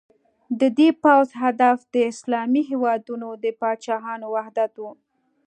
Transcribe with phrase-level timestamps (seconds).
[0.59, 4.85] د دې پوځ هدف د اسلامي هېوادونو د پاچاهانو وحدت و.